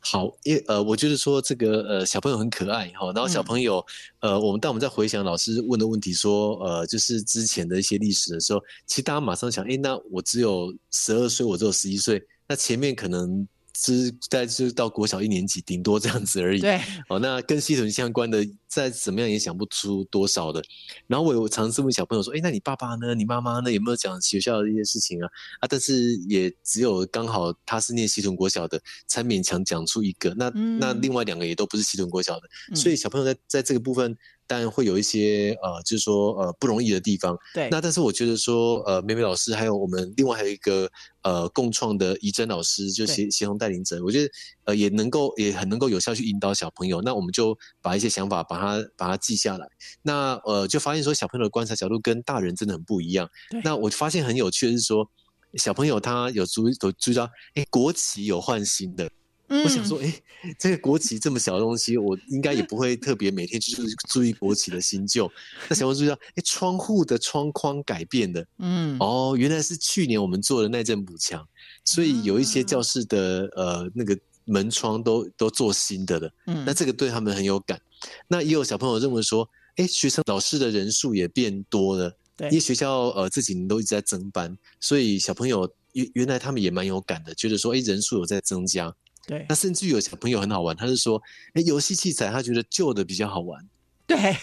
[0.01, 3.85] 好，因呃，我觉得说这个呃小朋友很可爱哈，然后小朋友、
[4.21, 13.47] 嗯、呃，我们当我们在回想老师问的问题说呃，就是之前的一些历史的时候，其实大家马上想，哎，那我只有十二岁，我只有十一岁，那前面可能。
[13.77, 16.61] 是在就是到国小一年级，顶多这样子而已。
[16.61, 20.63] 对，哦，那跟系统相关的，再怎么样也想不出多少的。
[21.07, 23.15] 然后我有尝试问小朋友说：“哎，那你爸爸呢？
[23.15, 23.73] 你妈妈呢？
[23.73, 25.29] 有没有讲学校的一些事情啊？”
[25.61, 30.33] 啊，但是也只有刚好他是念系统国小的，才勉强讲出一个。
[30.35, 34.17] 那、嗯、那另外两个也都不是系统国小的，嗯、所以小朋友在在这个部分。
[34.47, 37.37] 当然会有一些呃，就是说呃不容易的地方。
[37.55, 37.69] 对。
[37.71, 40.91] 那但是我觉得说呃，美美老师还有我们另外还有一个
[41.23, 44.31] 呃共创的怡珍老师，就协协同带领者，我觉得
[44.65, 47.01] 呃也能够也很能够有效去引导小朋友。
[47.03, 49.67] 那我们就把一些想法把它把它记下来。
[50.03, 53.29] 那呃就发现说小朋友的观察角度跟大人真的很不一样。
[53.51, 53.61] 对。
[53.65, 55.09] 那我发现很有趣的是说，
[55.55, 59.11] 小朋友他有注意都注意到，哎，国旗有换新的。
[59.49, 63.77] 我想说，哎、欸，这个国旗这么小的东西，我应该也不会特别每天去
[64.09, 65.31] 注意 国旗的新旧。
[65.69, 71.47] 那小朋友注意到，哎、欸，窗户的窗框改变的，嗯，哦，原来是去年我们做的耐震补强，
[71.85, 76.31] 所以有一些教室的呃那个门窗都都做新的了。
[76.47, 77.81] 嗯，那这个对他们很有感。
[78.27, 88.95] 那也有小朋友认为说，哎、欸，学生老师的人数也变多了，对，因为学校呃这几年都一直在增班，所以小朋友原原来他们也蛮有感的，觉得说，哎、欸，人数有在增加。
[89.27, 91.21] 对，那甚至有小朋友很好玩，他是说，
[91.55, 93.67] 哎，游戏器材他觉得旧的比较好玩。
[94.07, 94.37] 对，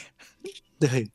[0.79, 1.09] 对，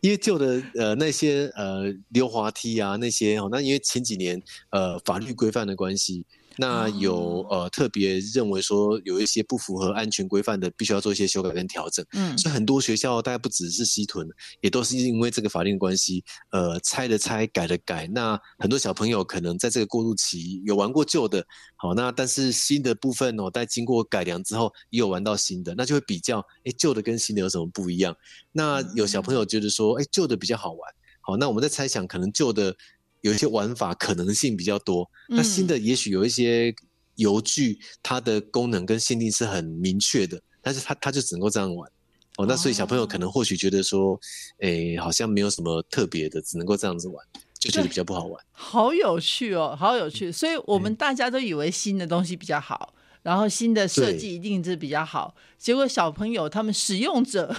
[0.00, 6.24] 因为旧的呃那些呃溜滑梯啊那些哦，那因为前几年呃法律规范的关系。
[6.56, 12.04] 那有呃特别认为说有一些不符合安全规范的，必须要做一些修改跟调整。
[12.12, 14.28] 嗯，所以很多学校大概不只是西屯，
[14.60, 18.06] 也都是因为这个法令关系，呃，拆的拆，改的改。
[18.06, 21.44] 那很多小朋友可能在这个过渡期有玩过旧的，
[21.76, 28.16] 好，那但是新的部分哦，在经过改良之后，也有玩到新的，那就会比较，哎，旧的跟新的有什么不一样？
[28.52, 30.92] 那有小朋友觉得说，哎，旧的比较好玩。
[31.20, 32.74] 好，那我们在猜想，可能旧的。
[33.22, 36.74] 有一些玩法可能性比较多，那新的也许有一些
[37.16, 41.90] 游具，它的功能跟限定是很明确的，但是它它就只能够这样玩
[42.36, 42.46] 哦。
[42.46, 44.18] 那所以小朋友可能或许觉得说，
[44.58, 47.26] 哎、欸，好像没有什么特别的，只能够这样子玩，
[47.58, 48.44] 就觉得比较不好玩。
[48.50, 50.30] 好有趣哦，好有趣。
[50.30, 57.56] 所以我们大家都以为新的东西比较好，然后新的设计一定是比较好，结果小朋友他们使用者。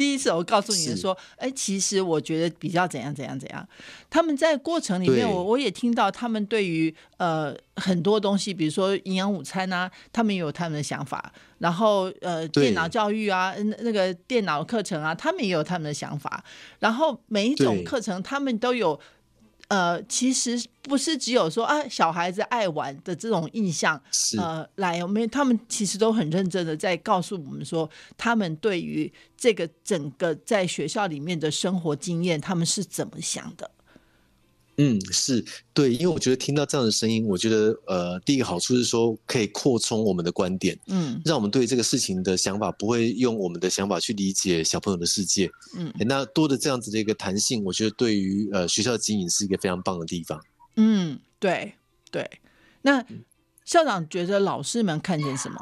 [0.00, 3.68] 第一次我告诉你们说，哎，其实我觉得比较怎样怎样怎样。
[4.08, 11.30] 他们在过程里面，我我也听到他们对于呃很多东西，比如说营养午餐啊，他们也有他们的想法。
[11.58, 16.42] 然后呃，电脑教育啊，那那个电脑课程啊，他们也有他们的想法。
[16.78, 18.98] 然后每一种课程，他们都有。
[19.70, 24.00] 呃，其实不是只有说啊，小孩子爱玩的这种印象，
[24.36, 33.70] 呃，来，我们他们其实都很认真的在告诉我们说，他们对于这个整个在学校里面的生活经验，他们是怎么想的。
[34.82, 50.42] 嗯，是对，因为我觉得听到这样的声音，我觉得呃，第一个好处是说可以扩充我们的观点，嗯，让我们对这个事情的想法不会用我们的想法去理解小朋友的世界，嗯，那多的这样子的一个弹性，我觉得对于呃学校经营是一个非常棒的地方。
[50.76, 51.74] 嗯，对
[52.10, 52.30] 对。
[52.80, 53.04] 那
[53.66, 55.60] 校长觉得老师们看见什么？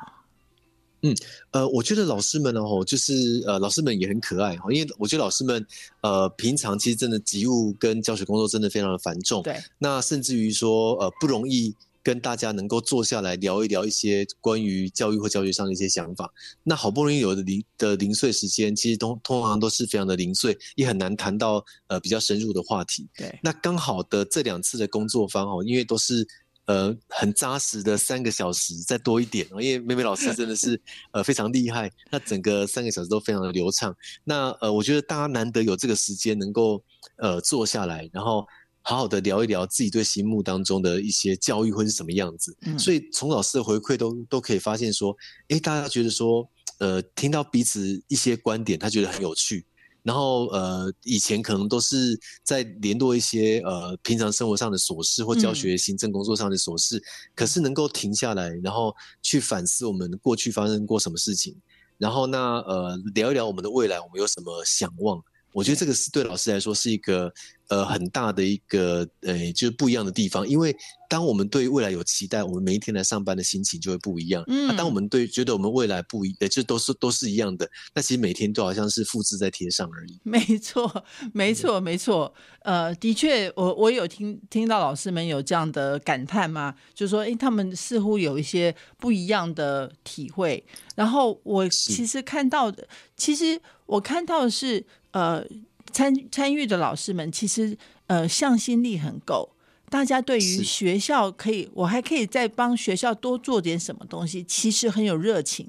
[1.03, 1.15] 嗯，
[1.53, 5.65] 呃，我觉得老师们呢，吼，就是呃，老师们也很可爱哈，因为我觉得老师们
[6.01, 16.33] 呃，平常其实真的职务跟教学工作真的非常的繁重，对，那甚至于说呃，不容易跟大家能够坐下来聊一聊一些关于教育或教学上的一些想法。
[16.65, 23.07] 那好不容易有的零的零碎时间，其实通通常都是非常的零碎，也很难谈到呃比较深入的话题。
[23.17, 26.27] 对，那刚好的这两次的工作方哦，因为都是。
[26.69, 30.79] 呃，很扎实的三个小时，再多一点哦，因为美美老师真的是
[31.13, 33.97] 呃非常厉害，那整个三个小时都非常的流畅。
[34.23, 36.85] 那呃，我觉得大家难得有这个时间能够
[37.17, 38.47] 呃坐下来，然后
[38.83, 42.55] 好好的聊一聊自己对心目当中的一些教育会是什么样子。
[42.67, 45.17] 嗯、所以从老师的回馈都都可以发现说，
[45.49, 46.47] 诶，大家觉得说，
[46.81, 49.65] 呃，听到彼此一些观点，他觉得很有趣。
[50.09, 57.03] 然后呃，以前可能都是在联络一些呃平常生活上的琐事或教学行政工作上的琐事，嗯、
[57.35, 61.55] 可是能够停下来，然后去反思我们过去发生过什么事情，
[61.99, 65.23] 然后那呃聊一聊我们的未来，我们有什么想望。
[65.53, 67.33] 我觉得这个是对老师来说是一个
[67.69, 70.75] 呃很大的一个呃就是不一样的地方，因为
[71.09, 74.45] 当我们对未来有期待，我们每一天来上班的心情就会不一样。
[74.47, 80.21] 嗯，啊、当我们对觉得我们未来不一，呃，就都是都是一样的，那其实每天都好像是复制在贴上而已。
[80.23, 82.33] 没错，没错，没错。
[82.61, 90.63] 呃，的确，我我有听听到老师们有这样的感叹嘛，就是说，哎，他们似乎有一些不一样的体会。
[90.95, 94.85] 然后我其实看到的，其实我看到的是。
[95.13, 95.45] 呃，
[95.93, 99.51] 参参与的老师们其实呃向心力很够，
[99.89, 105.67] 大家对于学校可以，我还可以再帮学校多做点什么东西，其实很有热情，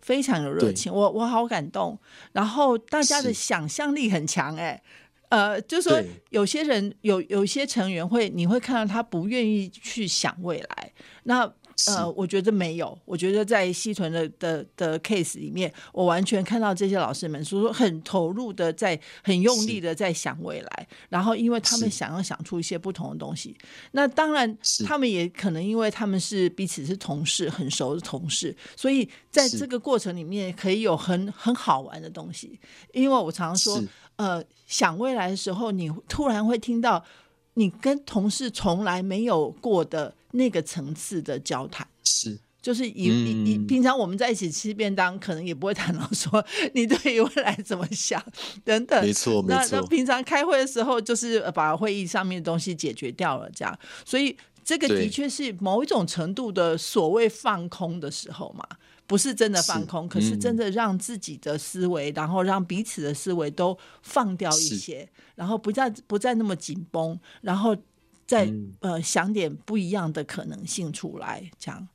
[0.00, 1.98] 非常有热情，我我好感动。
[2.32, 4.82] 然后大家的想象力很强，哎，
[5.28, 11.52] 呃，就是说有些人有有些成员会，你会看到他不愿意去想未来，那。
[11.86, 12.98] 呃，我觉得没有。
[13.04, 23.56] 我觉得在西屯的的的 case 里面，我完全看到这些老师们说说很投入的在很用力的在想未来，然后因为他们想要想出一些不同的东西。
[23.92, 32.58] 那当然，他们也可能因为他们是彼此是同事，很熟的同事，所以在这个过程里面可以有很很好玩的东西。
[32.92, 33.82] 因为我常常说，
[34.16, 37.04] 呃，想未来的时候，你突然会听到。
[37.54, 48.22] 你跟同事从来没有过的那个层次的交谈，是就是以以以平常我们在一起吃便当，可能也不会谈到说你对于未来怎么想
[48.64, 49.02] 等等。
[49.04, 49.68] 没错，没错。
[49.70, 53.78] 那那平常开会的时候，就是把会议上面的东西解决掉了，这样。
[54.04, 58.64] 所以这个的确是某一种程度的所谓放空的时候嘛。
[59.10, 67.76] 不是真的放空，是可是真的让自己的思维，嗯、然后让彼此的思维都放掉一些，然后不再不再那么紧绷，然后
[68.24, 71.88] 再、嗯、呃想点不一样的可能性出来，这样。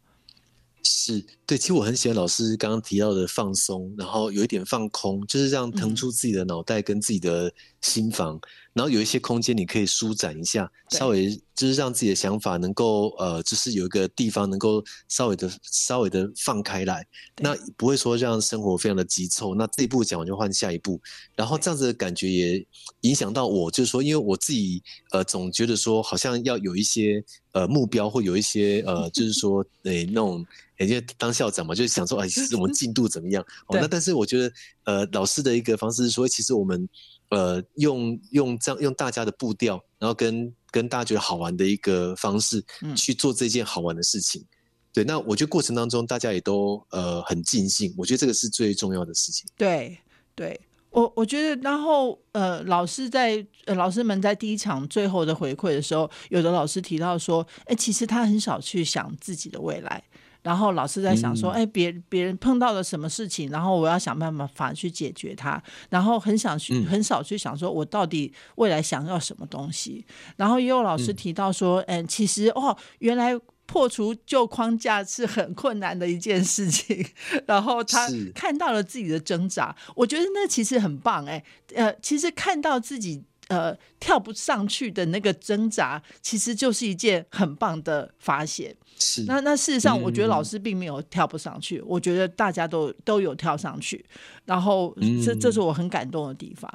[0.84, 7.49] 是对，其实我很喜欢老师刚刚提到的放松，然后有一点放空，就是让腾出自己的脑袋跟自己的
[7.86, 8.36] 心房。
[8.36, 8.41] 嗯
[8.76, 19.56] 然后有一些空间，你可以舒展一下，稍微就是让自己的想法能够呃，就是有一个地方能够稍微的稍微的放开来，那不会说让生活非常的急凑。
[19.56, 21.00] 那这一步讲完就换下一步，
[21.38, 22.67] 然后这样子的感觉也
[23.04, 30.45] 影响到我，就是说，因为我自己呃总觉得说好像要有一些呃目标，或有一些呃就是说诶、欸、那种，
[30.76, 33.41] 人家当校长嘛，就是想说哎，我们进度怎么样？
[33.67, 34.52] 哦，那但是我觉得
[34.84, 36.89] 呃老师的一个方式是说，其实我们。
[37.30, 42.64] 呃，用用这样用大家的步调，然后跟跟大家觉得好玩的一个方式
[42.96, 44.42] 去做这件好玩的事情。
[44.42, 44.48] 嗯、
[44.94, 49.48] 对，那我觉得过程当中大家也都呃很尽兴，我觉得这个是最重要的事情。
[49.58, 49.98] 对，
[50.36, 50.60] 对
[50.92, 60.04] 我我觉得，然后呃，老师在呃老师们在第一场最后的回馈的时候，有的老师提到说，哎，其实他很少去想自己的未来。
[60.45, 65.60] 然后老师在想说，哎，别别人碰到了什么事情，然后我要想办法法去解决它。
[65.89, 70.05] 然后很想去，很少去想说，我到底未来想要什么东西。
[70.36, 77.03] 然后也有老师提到说，嗯，其实哦，原来破除旧框架是很困难的一件事情。
[77.47, 81.25] 然后他看到了自己的挣扎，我觉得那其实很棒。
[81.25, 83.23] 哎，呃，其实看到自己。
[83.47, 88.75] 呃，跳不上去的那个挣扎，其实就是一件很棒的发现。
[88.97, 94.04] 是，那那事实上，我觉得老师并没有跳不上去，嗯、我觉得大家都都有跳上去。
[94.46, 96.69] 然后，这这是我很感动的地方。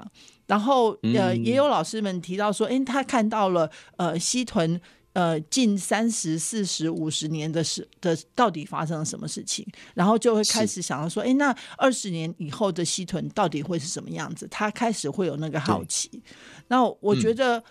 [0.46, 4.80] 然后，呃，也有老师们提到说，哎，他看到了呃西屯。
[5.12, 9.66] 呃，近三十、四十、五十年的事的，到底发生了什么事情？
[9.92, 14.46] 然后就会开始想要说，哎，那二十年以后的西屯到底会是什么样子？
[14.48, 16.22] 他开始会有那个好奇。
[16.68, 17.62] 那我觉得，嗯、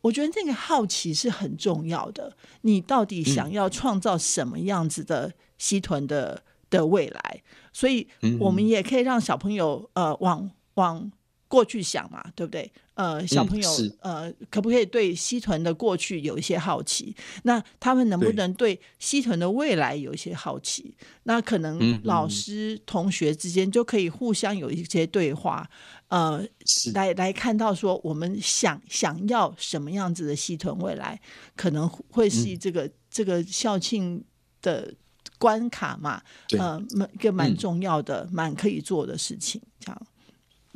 [0.00, 2.36] 我觉得那个好奇是很重要的。
[2.62, 7.42] 你到底想要创造什么样子的西屯的的未来，
[7.72, 8.06] 所以
[8.38, 11.10] 我们也可以让小朋友呃往往
[11.48, 12.70] 过去想嘛，对不对？
[12.98, 13.70] 呃，小朋友、
[14.00, 17.14] 嗯、呃，可不可以对西屯的过去有一些好奇？
[17.44, 20.92] 那他们能不能对西屯的未来有一些好奇？
[21.22, 25.70] 那可能老师、嗯、同学之间就可以互相有一些对话，
[26.08, 26.44] 呃，
[26.92, 31.20] 来来看到说我们想想要什么样子的西屯未来，
[31.54, 34.24] 可能会是这个、嗯、这个校庆
[34.60, 34.92] 的
[35.38, 36.20] 关卡嘛？
[36.58, 36.82] 呃，
[37.14, 40.06] 一个蛮重要的、蛮、嗯、可以做的事情，这样。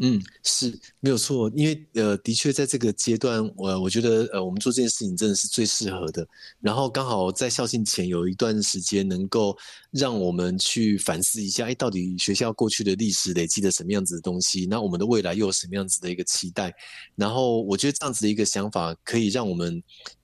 [0.04, 6.26] 嗯，是没有错，因为呃，的确在这个阶段，我、呃、我觉得呃，我们做这件事情真的是最适合的。
[6.60, 9.56] 然后刚好在校庆前有一段时间，能够
[9.92, 14.66] 让我们去反思一下，哎，到底学校过去的历史累积了什么样子的东西？
[14.66, 16.74] 那我们的未来又有什么样子的一个期待？
[17.14, 19.80] 然后我觉得这样子的一个想法，可以让我们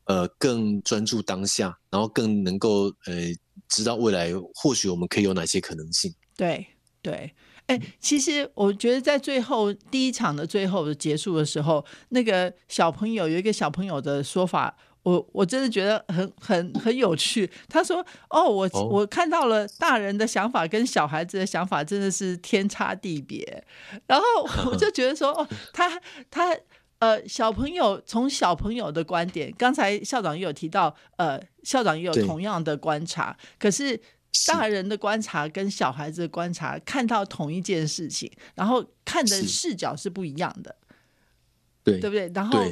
[0.06, 3.32] 呃更专注当下，然后更能够呃
[3.68, 6.12] 知道未来或许我们可以有哪些可能性。
[6.36, 6.66] 对
[7.00, 7.32] 对。
[7.68, 17.50] 哎，其实我觉得在最后第一场的最后的结束的时候，那个小朋友有一个小朋友的说法，我我真的觉得很很很有趣。
[17.68, 23.62] 他说：“哦，我、哦、我看到了大人的想法跟小孩子的想法真的是天差地别。”
[24.08, 24.24] 然后
[24.72, 26.00] 我就觉得说：“哦，他
[26.30, 26.56] 他
[27.00, 34.00] 呃，小朋友从小朋友的观点，刚才校长也有提到，呃，校长也有同样的观察，可是。”
[34.46, 40.76] 大人的观察跟小孩子的观察，看到同一件事情，然后看的视角是不一样的，
[41.82, 42.30] 对对不对？
[42.34, 42.62] 然后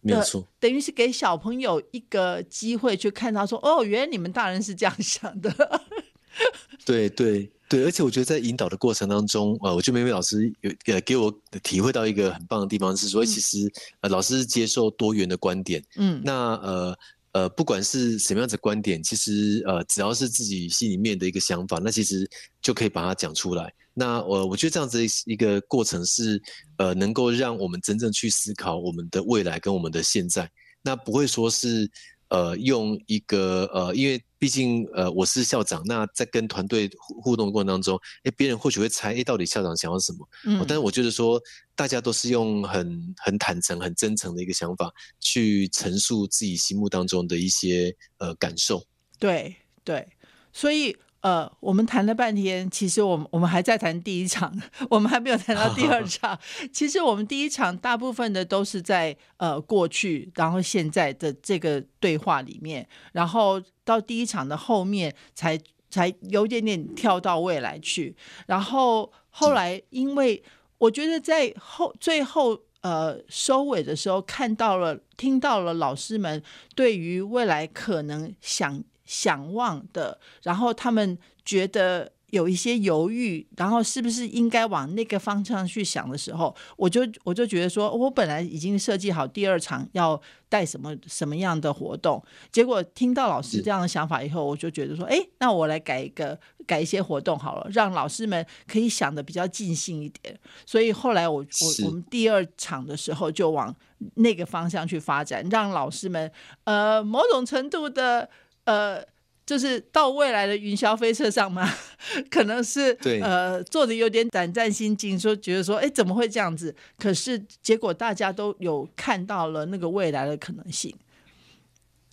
[0.00, 5.80] 没有错，等于是给小朋友一个机会去看到说，哦，原来你们大人是这样想的。
[6.84, 11.32] 对对对，而且我觉得在引导的过程当中，呃，我觉得美美老师有呃给我
[11.62, 16.98] 体会到一个很棒的地方是说，其实呃老师接受多元的观点，嗯，那呃。
[17.34, 22.28] 呃，不管是什么样的观点，其实呃，只要是自己心里面的一个想法，那其实
[22.62, 23.70] 就可以把它讲出来。
[23.92, 26.40] 那我、我觉得这样子一个过程是
[26.78, 30.50] 呃，能够让我们真正去思考我们的未来跟我们的现在，
[30.82, 31.90] 那不会说是。
[32.34, 40.28] 呃，用一个呃，因为毕竟呃，我是校长，那在跟团队互互动的过程当中，哎，别人或许会猜，哎，到底校长想要什么？
[40.44, 41.40] 嗯，但是我觉得说，
[41.76, 48.82] 大家都是用很很坦诚、很真诚的一个想法去陈述自己心目当中的一些呃感受。
[49.20, 49.54] 对
[49.84, 50.08] 对，
[50.52, 50.96] 所以。
[51.24, 54.54] 呃，我们谈了半天，其实我们我们还在谈第一场，
[54.90, 56.38] 我们还没有谈到第二场。
[56.70, 65.58] 其实我们第一场大部分的都是在呃过去，然后现在的这个对话里面，然后到第一场的后面才
[65.88, 68.14] 才有点点跳到未来去。
[68.46, 70.42] 然后后来，因为
[70.76, 76.42] 我觉得在后最后呃收尾的时候，看到了听到了老师们
[76.74, 78.84] 对于未来可能想。
[79.14, 96.36] 想望的，然后他们觉得有一些犹豫，然后是不是应该往那个方向去想的时候，我就我就觉得说，我本来已经设计好第二场要带什么什么样的活动，结果听到老师这样的想法以后，我就觉得说，哎，那我来改一个
[96.66, 100.36] 改一些活动好了，让老师们可以想的比较尽兴一点。
[100.66, 103.72] 所以后来我我我们第二场的时候就往
[104.14, 106.28] 那个方向去发展，让老师们
[106.64, 108.28] 呃某种程度的。
[108.64, 109.04] 呃，
[109.46, 111.70] 就是到未来的云霄飞车上嘛，
[112.30, 116.74] 可能是对呃做的有点胆战心惊，说觉得说，哎，怎么会这样子？
[116.98, 120.94] 可是结果大家都有看到了那个未来的可能性。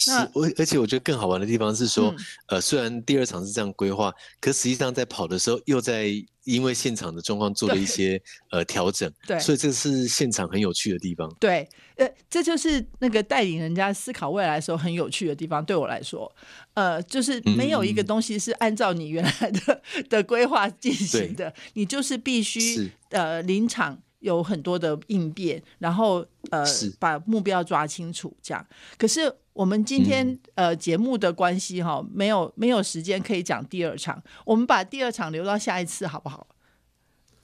[0.02, 6.12] 是，而而且我觉得更好玩的地方是说，嗯、呃，虽然第二场是这样规划，可实际上在跑的时候又在
[6.46, 11.32] 因为现场的状况做了一些呃调整， 对，所以这是现场很有趣的地方。
[11.40, 15.64] 对，呃，这就是那个带领人家思考未来的时候很有趣的地方。
[15.64, 16.34] 对我来说，
[16.74, 24.02] 呃，就是没有一个东西是按照你原来的、嗯、的规划进行的，你就是必须呃临场。
[24.22, 26.64] 有很多的应变，然后呃，
[26.98, 28.66] 把目标抓清楚，这样。
[28.98, 36.48] 可是我们今天、嗯、呃节目的关系哈，没有没有时间可以讲第二场，我们把第二场留到下一次好不好？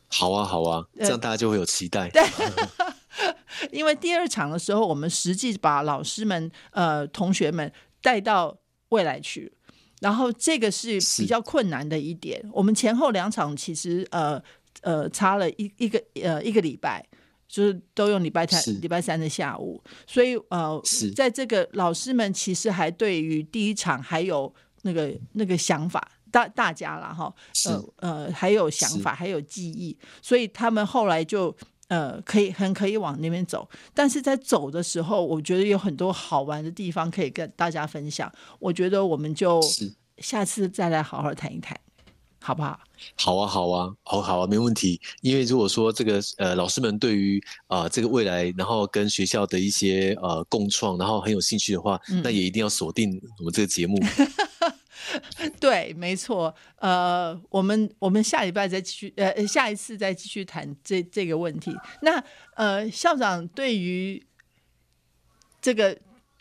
[0.07, 2.09] 好啊，好啊，这样大家就会有期待。
[2.09, 2.23] 对，
[3.71, 7.71] 因为第二场的时候，我们实际把老师们呃同学们
[8.01, 8.55] 带到
[8.89, 9.51] 未来去，
[9.99, 12.41] 然后这个是比较困难的一点。
[12.53, 14.41] 我们前后两场其实呃。
[14.81, 17.05] 呃，差了一一个呃一个礼拜，
[17.47, 20.81] 就是都用礼拜三礼拜三的下午，所以呃，
[21.15, 24.53] 在这个老师们其实还对于第一场还有
[24.83, 27.33] 那个那个想法，大大家了哈，
[27.65, 31.55] 呃呃还有想法还有记忆，所以他们后来就
[31.87, 39.59] 呃可以很可以往那边走，但是在走的时候，我觉得有很多好玩的地方可以跟大家分享，我觉得我们就
[40.19, 41.75] 下次再来好好谈一谈。
[42.47, 42.79] 好不好？
[43.17, 45.01] 好啊，好啊，好，好啊，没问题。
[45.19, 53.99] 因为如果说这个呃，老师们对于啊、呃、这个未来，然后跟学校的一些呃共创，然后很有兴趣的话，嗯、那也一定要锁定我们这个节目。
[55.59, 56.55] 对，没错。
[56.77, 61.75] 呃，我们我们下礼拜再继续，呃，下一次再继续谈这这个问题。
[62.01, 62.23] 那
[62.55, 64.25] 呃，校长对于
[65.61, 65.97] 这个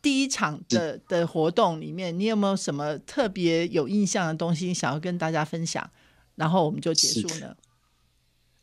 [0.07, 5.91] 第一场的的活动里面，你有没有什么特别有印象的东西想要跟大家分享？
[6.37, 7.57] 然后我们就结束呢。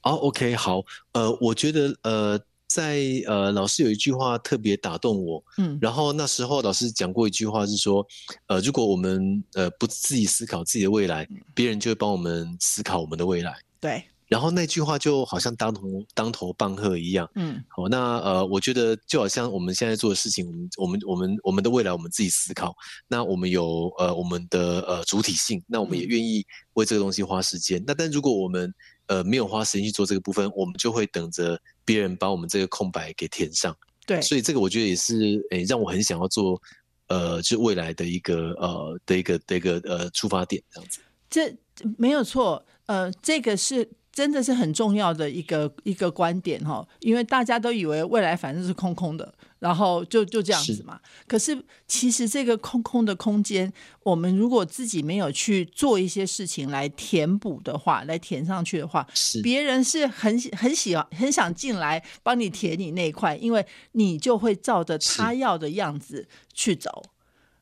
[0.04, 0.82] 哦，OK，好。
[1.12, 2.40] 呃，我觉得呃。
[2.66, 8.04] 在呃，老师有一句话特别打动我，嗯，然后那时候老师讲过一句话是说，
[8.48, 13.56] 呃，如果我们呃不自己思考自己的未来，别人就会帮我们思考我们的未来。
[13.80, 14.04] 对，
[14.34, 15.82] 然后那句话就好像当头
[16.16, 22.76] 当头棒喝一样，嗯，好，那呃，我觉得就好像我们现在做的事情，我们我们我们我们的未来我们自己思考，
[23.08, 27.84] 那我们有呃我们的呃主体性，那我们也愿意为这个东西花时间。
[27.86, 28.74] 那但如果我们
[29.06, 33.78] 呃，没有花时间去做这个部分，我们就会等着别人把我们这个空白给填上。
[34.08, 36.60] 对，所以这个我觉得也是，诶，让我很想要做，
[37.06, 41.02] 呃，就未来的一个呃的一个的一个呃出发点这样子。
[41.30, 41.56] 这
[42.00, 43.88] 没有错，呃，这个是。
[44.14, 51.00] 真的是很重要的一个一个观点哈，因为大家都以为未来反正是空空的，然后就就这样子嘛。
[51.28, 59.06] 可是其实这个空空的空间，我们如果自己没有去做一些事情来填补的话，来填上去的话，
[59.42, 67.04] 别人是很很喜欢很想进来帮你填你那一块，因为你就会照着他要的样子去走。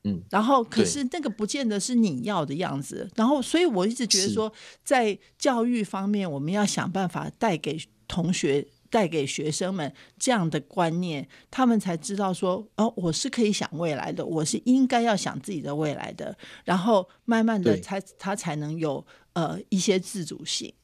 [0.04, 4.52] 嗯，然后可是那个不见得是你要的样子，然后所以我一直觉得说，
[4.84, 20.74] 在教育方面，我们要想办法带给同学、带给学生们这样的观念，他们才知道说，哦，我是可以想未来的，我是应该要想自己的未来的，然后慢慢的才他才能有呃一些自主性，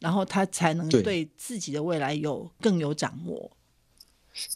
[0.00, 3.55] 然后他才能对自己的未来有更有掌握。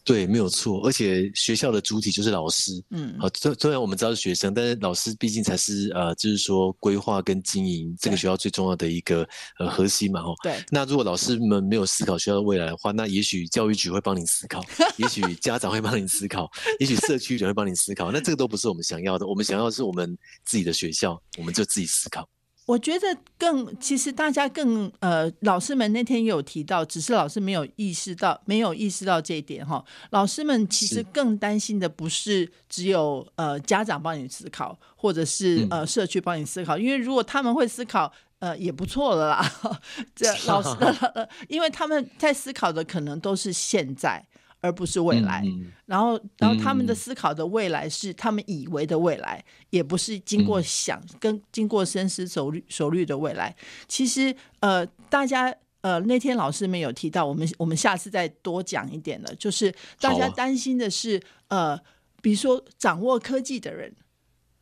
[0.05, 9.26] 对，没有错，而且学校的主体就是老师，嗯，好，虽虽然我们知道是学生，但是老师毕竟才是呃，就是说规划跟经营这个学校最重要的一个
[9.59, 10.62] 呃核心嘛，哈，对。
[10.70, 14.62] 那如果老师们没有思考学校的未来的话，那也许教育局会帮你思考，
[14.99, 22.28] 也许家长会帮你思考，也许社区人会帮你思考，那这个都不是我们想要的，我们想要的是我们自己的学校，我们就自己思考。
[22.70, 29.84] 我觉得更，其实大家更呃，老师们那天也有提到，只是老师没有意识到，没有意识到这一点哈。
[30.10, 39.52] 老师们其实更担心的不是只有呃家长帮你思考，或者是呃社区帮你思考，因为如果他们会思考，呃也不错了啦。
[40.14, 44.24] 这老师的， 因为他们在思考的可能都是现在。
[44.62, 53.56] 而不是未来，嗯、然后，然后他们的思考的未来是他们以为的未来，嗯、也不是经过想跟经过深思熟虑熟虑的未来。
[53.88, 61.16] 其实，呃，大家呃那天老师们有提到，我们我们下次再多讲一点了，就是大家担心的是，
[61.48, 61.80] 啊、呃，
[62.20, 63.94] 比如说掌握科技的人，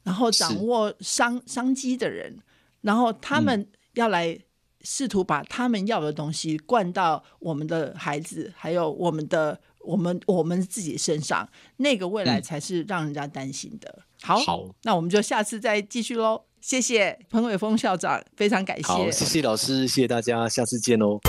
[0.05, 2.39] 然后掌握商商机的人，
[2.83, 4.39] 然后他们要来
[4.83, 9.61] 试图把他们要的东西灌到我们的孩子，还有我们的。
[9.81, 11.49] 我们我们自己身上
[11.79, 13.89] 那个未来才是让人家担心的。
[13.99, 16.43] 嗯、好，好，那我们就下次再继续喽。
[16.61, 18.83] 谢谢彭伟峰校长，非常感谢。
[18.83, 21.21] 好，谢谢老师，谢谢大家，下次见喽。